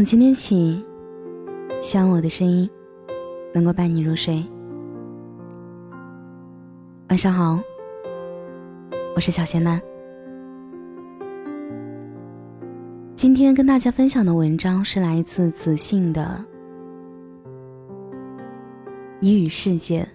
[0.00, 0.82] 从今天起，
[1.82, 2.66] 希望我的声音
[3.52, 4.42] 能够伴你入睡。
[7.10, 7.60] 晚上好，
[9.14, 9.78] 我是小仙丹。
[13.14, 16.42] 今天跟大家分享的文章是来自子信的
[19.20, 20.08] 《你与世界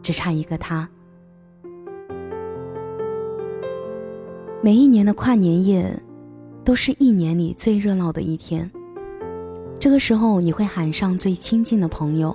[0.00, 0.88] 只差一个他》。
[4.62, 6.00] 每一年的跨年夜。
[6.64, 8.68] 都是一年里最热闹的一天。
[9.78, 12.34] 这个时候，你会喊上最亲近的朋友，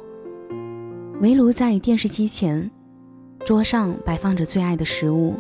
[1.21, 2.69] 围炉在电视机前，
[3.45, 5.35] 桌上摆放着最爱的食物，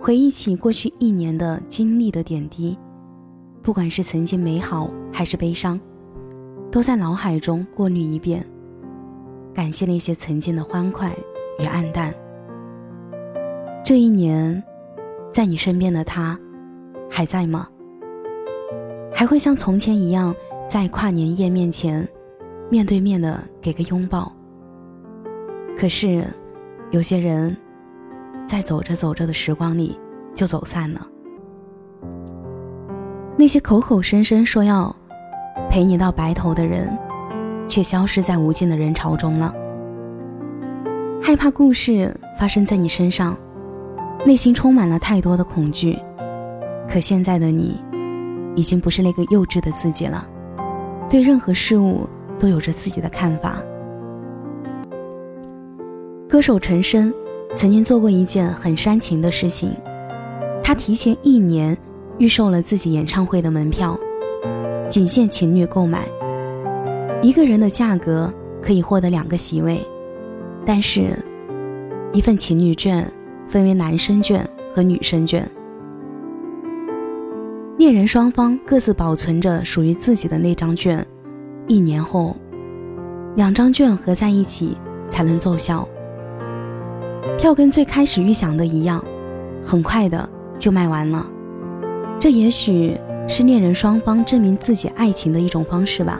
[0.00, 2.78] 回忆起过去一年的经历的点滴，
[3.62, 5.80] 不管是曾经美好还是悲伤，
[6.70, 8.46] 都在脑海中过滤一遍，
[9.54, 11.10] 感谢那些曾经的欢快
[11.58, 12.14] 与暗淡。
[13.84, 14.62] 这一年，
[15.32, 16.38] 在你身边的他。
[17.10, 17.68] 还在吗？
[19.12, 20.34] 还会像从前一样，
[20.74, 22.04] 在跨年夜面前，
[22.68, 24.32] 面对面的给个拥抱。
[25.78, 26.26] 可是，
[26.90, 27.56] 有些人，
[28.44, 29.96] 在走着走着的时光里
[30.34, 31.06] 就走散了。
[33.36, 34.92] 那些口口声声说要
[35.70, 36.92] 陪你到白头的人，
[37.68, 39.54] 却消失在无尽的人潮中了。
[41.22, 43.38] 害怕故事发生在你身上，
[44.26, 45.96] 内心充满了太多的恐惧。
[46.88, 47.80] 可现在的你，
[48.56, 50.26] 已经不是那个幼稚的自己了，
[51.14, 52.08] 对任何事物
[52.40, 53.62] 都有着自己的看法。
[56.28, 57.14] 歌手陈升
[57.54, 59.70] 曾经做过一件很煽情的事情，
[60.60, 61.78] 他提前一年
[62.18, 63.96] 预售了自己演唱会的门票，
[64.90, 66.04] 仅限情侣购买，
[67.22, 68.28] 一个人的价格
[68.60, 69.86] 可以获得两个席位，
[70.66, 71.16] 但是，
[72.12, 73.08] 一份情侣券
[73.46, 75.48] 分为男生券和女生券。
[77.84, 81.06] 恋人双方各自保存着属于自己的那张券，
[81.68, 82.34] 一年后，
[83.36, 84.74] 两张券合在一起
[85.10, 85.86] 才能奏效。
[87.38, 89.04] 票跟最开始预想的一样，
[89.62, 90.26] 很快的
[90.58, 91.26] 就卖完了。
[92.18, 92.98] 这也许
[93.28, 96.18] 是恋人双方证明自己爱情的一种方式吧。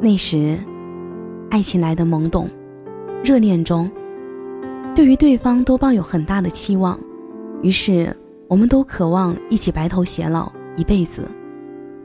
[0.00, 0.56] 那时，
[1.50, 2.48] 爱情来的懵懂，
[3.24, 3.90] 热恋中，
[4.94, 6.96] 对于对方都抱有很大的期望，
[7.62, 8.16] 于是
[8.46, 10.52] 我们都渴望一起白头偕老。
[10.78, 11.28] 一辈子，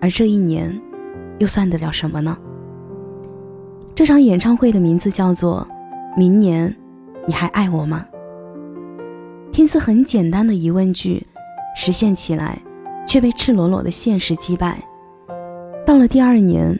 [0.02, 0.82] 而这一年，
[1.38, 2.36] 又算得了什么呢？
[3.94, 5.66] 这场演唱会的名字叫做
[6.18, 6.76] 《明年，
[7.28, 8.04] 你还爱我吗》。
[9.52, 11.24] 听似很简单的疑问句，
[11.76, 12.60] 实现起来，
[13.06, 14.84] 却被赤裸裸的现实击败。
[15.86, 16.78] 到了第二年，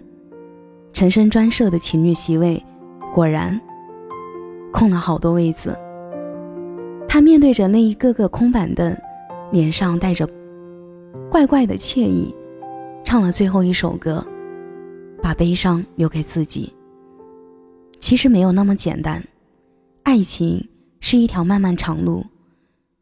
[0.94, 2.62] 陈升专设的情侣席位，
[3.14, 3.62] 果然
[4.72, 5.78] 空了好多位子。
[7.08, 8.98] 他面对着那一个个空板凳，
[9.52, 10.28] 脸上带着。
[11.34, 12.32] 怪怪的惬意，
[13.04, 14.24] 唱了最后一首歌，
[15.20, 16.72] 把悲伤留给自己。
[18.00, 19.20] 其实没有那么简单，
[20.04, 20.64] 爱情
[21.00, 22.24] 是一条漫漫长路，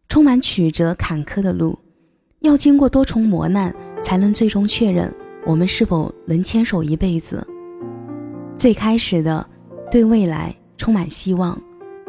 [0.07, 1.77] 充满曲折坎坷的路，
[2.39, 5.13] 要经过多重磨难，才能最终确认
[5.45, 7.45] 我们是否能牵手一辈子。
[8.55, 9.45] 最开始的
[9.91, 11.61] 对未来充满希望，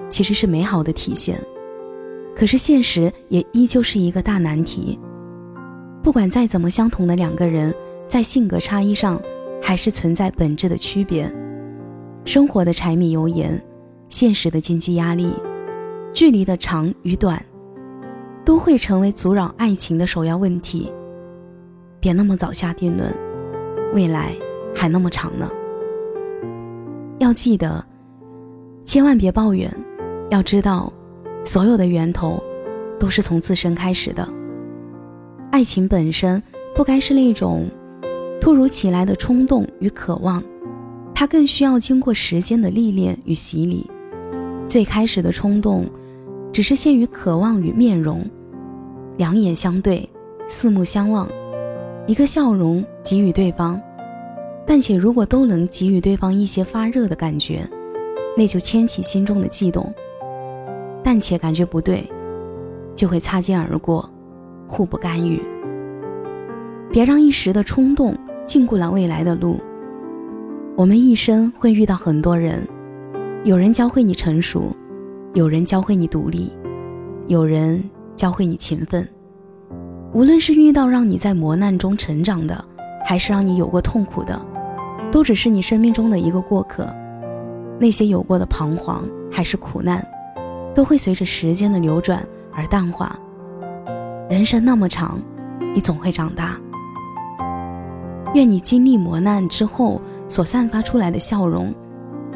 [0.09, 1.37] 其实是美好的体现，
[2.37, 4.97] 可是现实也依旧是一个大难题。
[6.03, 7.73] 不管再怎么相同的两个人，
[8.09, 9.21] 在性格差异上，
[9.63, 11.33] 还是存在本质的区别。
[12.25, 13.63] 生活的柴米油盐，
[14.09, 15.33] 现实的经济压力，
[16.13, 17.41] 距离的长与短，
[18.45, 20.93] 都会成为阻扰爱情的首要问题。
[22.01, 23.15] 别那么早下定论，
[23.95, 24.33] 未来
[24.75, 25.49] 还那么长呢。
[27.21, 27.85] 要记得，
[28.85, 29.73] 千万别抱怨。
[30.31, 30.93] 要知道，
[31.45, 32.43] 所有的源头，
[32.99, 34.29] 都是从自身开始的。
[35.53, 36.43] 爱情本身
[36.75, 37.69] 不该是那种
[38.41, 40.43] 突如其来的冲动与渴望，
[41.15, 43.87] 它更需要经过时间的历练与洗礼。
[44.67, 45.85] 最开始的冲动，
[46.55, 48.25] 只是限于渴望与面容，
[49.19, 50.09] 两眼相对，
[50.49, 51.29] 四目相望，
[52.07, 53.79] 一个笑容给予对方。
[54.67, 57.69] 但且如果都能给予对方一些发热的感觉，
[58.39, 59.93] 那就牵起心中的悸动。
[61.05, 62.03] 但且感觉不对，
[62.95, 64.09] 就会擦肩而过。
[64.73, 65.39] 互不干预，
[66.91, 68.17] 别让一时的冲动
[68.47, 69.61] 禁锢了未来的路。
[70.75, 72.67] 我们一生会遇到很多人，
[73.45, 74.75] 有人教会你成熟，
[75.35, 76.51] 有人教会你独立，
[77.27, 77.85] 有人
[78.17, 79.07] 教会你勤奋。
[80.15, 82.65] 无论是遇到让你在磨难中成长的，
[83.05, 84.41] 还是让你有过痛苦的，
[85.11, 86.89] 都只是你生命中的一个过客。
[87.79, 90.03] 那些有过的彷徨还是苦难，
[90.75, 93.15] 都会随着时间的流转而淡化。
[94.29, 95.21] 人生那么长，
[95.75, 96.59] 你总会长大。
[98.35, 101.73] 愿你经历磨难之后所散发出来的笑容，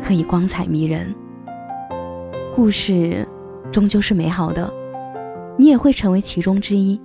[0.04, 1.14] 可以光彩迷人。
[2.54, 3.26] 故事
[3.72, 4.70] 终究是美好的，
[5.56, 7.00] 你也会成为其中之一。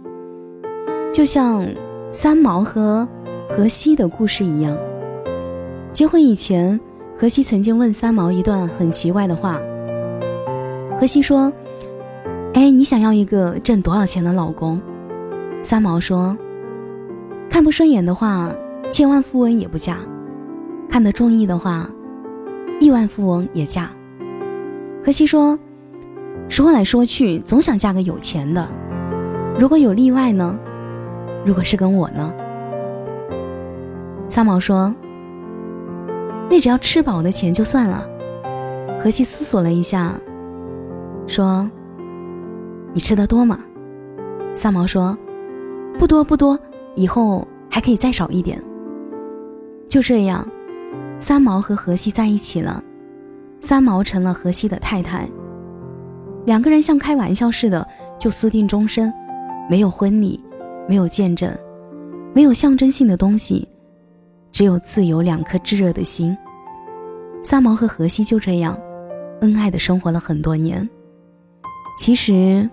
[1.14, 1.66] 就像
[2.12, 3.08] 三毛和
[3.50, 4.78] 荷西的故事一样。
[5.94, 6.80] 结婚以前，
[7.18, 9.58] 荷西曾经问三毛一段很奇怪的话。
[11.00, 11.52] 荷西说
[12.54, 14.82] ：“哎，你想要一个挣多少钱的老公？”
[15.64, 16.38] 三毛说
[17.50, 18.52] ：“看不顺眼的话，
[18.92, 19.96] 千万富翁也不嫁；
[20.90, 21.90] 看得中意的话，
[22.80, 23.90] 亿万富翁也嫁。”
[25.04, 25.58] 荷西说
[26.50, 28.68] ：“说来说去，总想嫁个有钱的。
[29.58, 30.58] 如果有例外呢？
[31.46, 32.34] 如果是跟我呢？”
[34.30, 34.94] 三毛说
[36.50, 38.08] ：“那只要吃饱的钱就算了。”
[39.02, 40.14] 荷西思索了一下。
[41.28, 41.70] 说
[42.94, 43.60] ：“你吃的多吗？”
[44.56, 45.18] 三毛说
[45.98, 46.60] ：“不多不多，
[46.96, 48.62] 以后还可以再少一点。”
[49.88, 50.48] 就这样，
[51.20, 52.84] 三毛和荷西在一起了，
[53.60, 55.28] 三毛成了荷西的太太。
[56.46, 59.14] 两个人像开玩笑似的就私定终身，
[59.70, 60.44] 没有婚礼，
[60.88, 61.56] 没有见证，
[62.34, 63.68] 没有象征性的东西，
[64.52, 66.36] 只有自由两颗炙热的心。
[67.44, 68.78] 三毛和荷西就这样
[69.42, 70.88] 恩爱的生活了很多年。
[71.98, 72.68] 其实，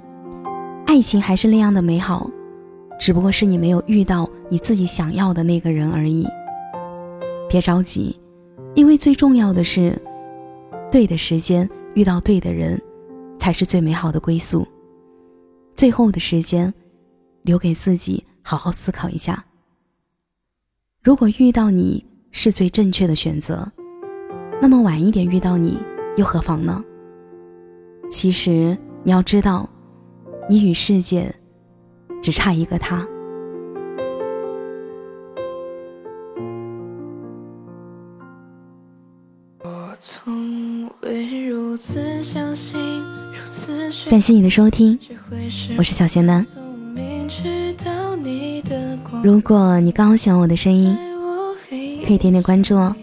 [0.89, 2.31] 爱情还是那样的美好，
[2.99, 6.27] 只不过是你没有遇到你自己想要的那个人而已。
[7.47, 8.19] 别着急，
[8.75, 10.01] 因为最重要的是，
[10.91, 12.81] 对的时间遇到对的人，
[13.39, 14.67] 才是最美好的归宿。
[15.75, 16.73] 最后的时间，
[17.43, 19.45] 留给自己好好思考一下。
[21.03, 23.71] 如果遇到你是最正确的选择，
[24.59, 25.79] 那么晚一点遇到你
[26.17, 26.83] 又何妨呢？
[28.11, 28.75] 其实。
[29.05, 29.67] 你要知道，
[30.51, 31.35] 你与世界
[32.23, 33.07] 只差一个他。
[44.11, 44.99] 感谢你的收听，
[45.77, 46.45] 我是小仙男。
[49.23, 50.97] 如果你刚好喜欢我的声音，
[52.07, 52.97] 可以点点关注哦。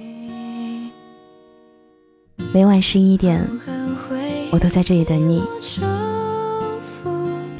[2.51, 3.47] 每晚十一点，
[4.49, 5.43] 我都在这里等你。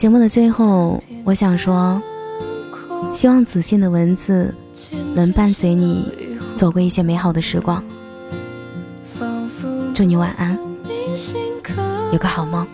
[0.06, 2.00] 节目的最后，我想说，
[3.12, 4.54] 希望子信的文字
[5.16, 7.84] 能伴随你走过一些美好的时光。
[9.96, 10.56] 祝你晚安，
[12.12, 12.68] 有个好梦。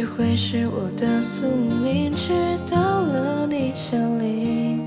[0.00, 1.46] 只会是我的宿
[1.84, 2.32] 命，直
[2.66, 4.80] 到了你降临。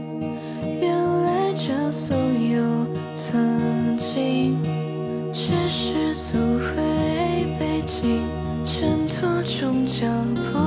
[0.82, 4.58] 原来这所有曾经，
[5.32, 8.24] 只是作为背景，
[8.66, 10.60] 衬托终将破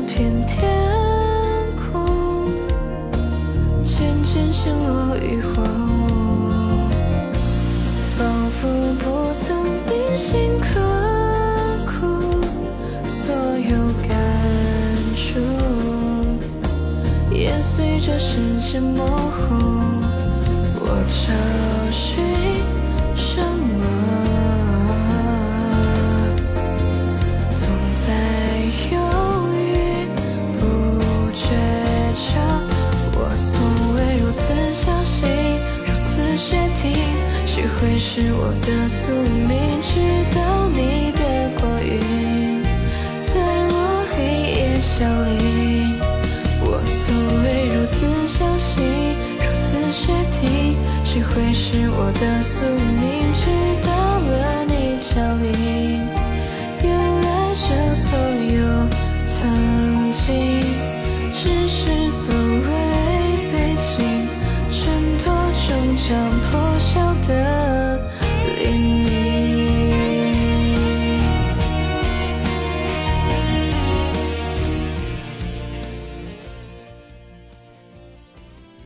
[0.00, 0.70] 那片天
[1.74, 2.52] 空
[3.82, 5.66] 渐渐陷落于荒
[6.46, 7.34] 芜，
[8.16, 8.68] 仿佛
[9.00, 9.56] 不曾
[9.88, 10.80] 铭心刻
[11.84, 11.90] 骨。
[13.10, 13.76] 所有
[14.08, 14.14] 感
[15.16, 15.40] 触
[17.34, 19.87] 也随着时间模糊。
[52.20, 52.97] 的宿命？